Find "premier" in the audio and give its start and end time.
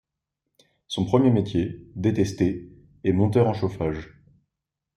1.05-1.29